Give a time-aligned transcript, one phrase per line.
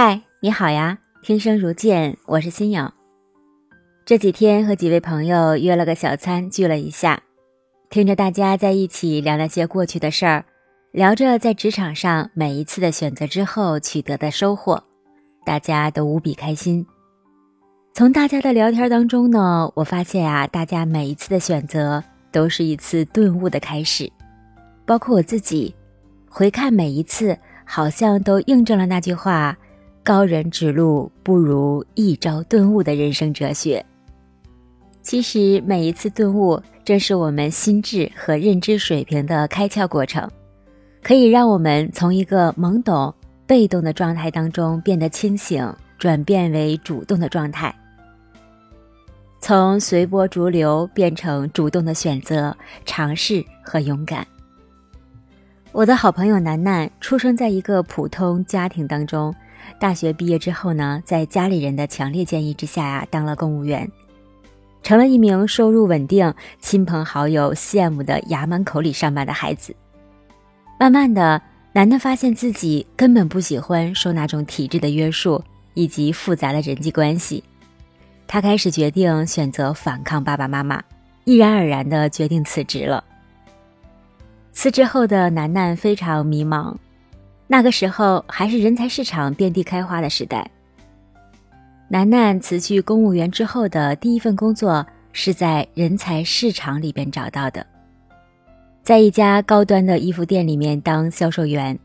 [0.00, 0.96] 嗨，你好呀！
[1.24, 2.88] 听声如见，我是新颖。
[4.06, 7.20] 这几天和几位朋友约了个小餐，聚了一下，
[7.90, 10.44] 听着大家在一起聊那些过去的事儿，
[10.92, 14.80] 聊着在职场上每一次的选择之后取得的收获，
[15.44, 16.86] 大家都无比开心。
[17.92, 24.08] 从大家的聊天当中呢，我发现啊，大家每一次的选择都是一次顿悟的开始，
[24.86, 25.74] 包括我自己，
[26.30, 29.58] 回看每一次，好像都印证了那句话。
[30.08, 33.84] 高人指路不如一朝顿悟的人生哲学。
[35.02, 40.26] 其实每一次顿悟，正是我们心智和认知水平的开窍过程，
[41.02, 43.14] 可以让我们从一个懵懂、
[43.46, 47.74] 被动的状态当中变得清醒，转变为主动的状态，
[49.42, 52.56] 从随波逐流变成主动的选择、
[52.86, 54.26] 尝试和勇敢。
[55.70, 59.34] 我的好朋友楠楠出生在一个普通家庭当中。
[59.78, 63.90] 大学毕业之后呢，在家里人的强烈建议之下呀，当了公务员，
[64.82, 69.74] 成了一名收入稳定、亲朋好友羡慕的衙门口里上班的孩子。
[70.78, 71.40] 慢慢的，
[71.72, 75.42] 楠楠发现自己根本不喜欢受那种体制的约束
[75.74, 77.44] 以及复杂的人际关系，
[78.26, 80.82] 他开始决定选择反抗爸爸妈妈，
[81.24, 83.04] 毅然而然的决定辞职了。
[84.52, 86.74] 辞职后的楠楠非常迷茫。
[87.50, 90.48] 那个时候还是人才市场遍地开花的时代。
[91.88, 97.66] 楠楠辞去公务员之后的第一份工作是在人才市场里边找到的，
[98.82, 101.76] 在一家高端的衣服店里面当销售员，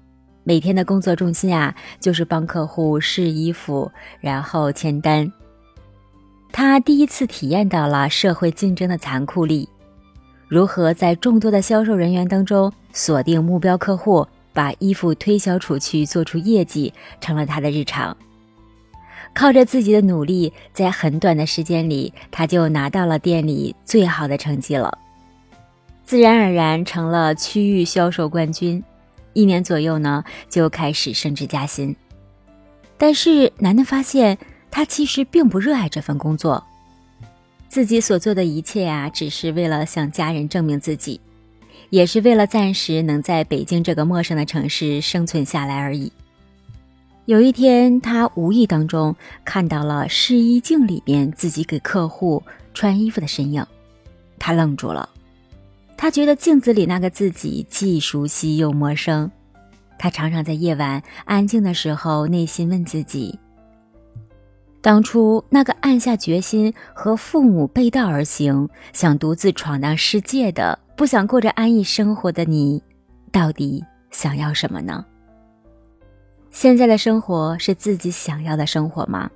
[0.43, 5.31] 每天的工作重心啊就是帮客户试衣服，然后签单。
[6.51, 9.69] 他第一次体验到了社会竞争的残酷力，
[10.49, 14.27] 如何在众多的销售人员当中锁定目标客户。
[14.53, 18.15] 把衣服推销出去，做出业绩，成了他的日常。
[19.33, 24.95] 靠着自己的努力，在很短的时间里，他就拿到了店里最好的成绩了，
[26.05, 28.83] 自然而然成了区域销售冠军。
[29.33, 31.95] 一年左右呢，就开始升职加薪。
[32.95, 34.37] 但是楠楠发现，
[34.69, 36.63] 他其实并不热爱这份工作，
[37.67, 41.19] 自己所做的一切呀，只是为了向家人证明自己。
[41.89, 46.11] 也是为了暂时能在北京这个陌生的城市生存下来而已。
[47.25, 52.43] 有一天，他无意当中看到了试衣镜里边自己给客户
[52.73, 53.65] 穿衣服的身影，
[54.37, 55.07] 他愣住了。
[55.95, 59.31] 他觉得镜子里那个自己既熟悉又陌生。
[59.97, 63.39] 他常常在夜晚安静的时候，内心问自己：
[64.81, 70.77] 当初那个暗下决心和父母背道而行，想独自闯荡世界的。
[70.95, 72.81] 不想过着安逸生活的你，
[73.31, 75.03] 到底想要什么呢？
[76.51, 79.29] 现在的生活是自己想要的生活吗？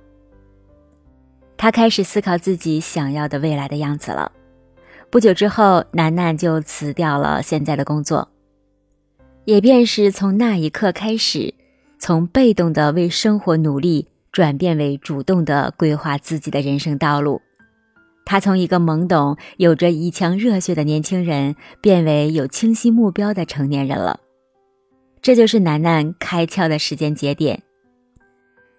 [1.56, 4.30] 他开始思考自己想要的未来的样子了。
[5.10, 8.28] 不久之后，楠楠就辞掉了现在的工作，
[9.44, 11.52] 也便是从那一刻开始，
[11.98, 17.42] 从被动的为生活努力，转变为主动的规划自己的人生道路。
[18.28, 24.20] 他从一个懵懂、有着一腔热血的年轻人，变为有清晰目标的成年人了。
[25.22, 27.62] 这就是楠楠开窍的时间节点。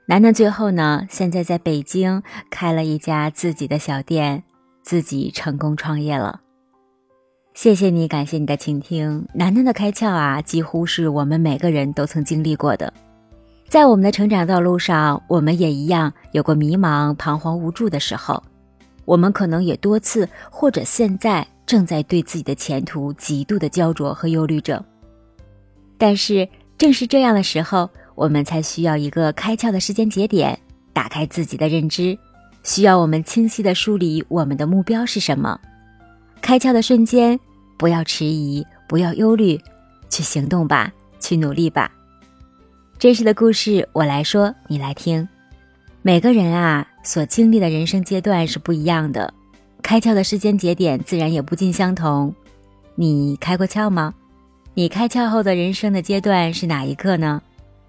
[0.05, 2.21] 楠楠最后呢，现在在北京
[2.51, 4.43] 开了一家自己的小店，
[4.83, 6.41] 自己成功创业了。
[7.55, 9.27] 谢谢你，感谢你的倾听。
[9.33, 12.93] 楠楠的开窍啊，几乎是我们每个人都曾经历过的。
[13.67, 18.43] 在我们的成长道路上，我们也一样有过迷茫、彷徨无助的时候。
[19.09, 24.85] 我们可能也多次，或者现在正在对自己的前途极度的焦灼和忧虑着。
[25.97, 26.47] 但是，
[26.77, 30.59] 正是这样的时候，我们才需要一个开窍的时间节点，
[30.93, 32.15] 打开自己的认知，
[32.61, 35.59] 需要我们清晰的梳理我们的目标是什么。
[36.39, 37.39] 开窍的瞬间，
[37.79, 39.59] 不要迟疑，不要忧虑，
[40.07, 41.91] 去行动吧，去努力吧。
[42.99, 45.27] 真实的故事，我来说，你来听。
[46.03, 46.87] 每个人啊。
[47.09, 49.33] 所经历的人生阶段是不一样的，
[49.81, 52.31] 开窍的时间节点自然也不尽相同。
[52.93, 54.13] 你开过窍吗？
[54.75, 57.41] 你开窍后的人生的阶段是哪一个呢？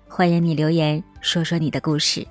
[0.08, 2.26] 欢迎你留言说说你的故事。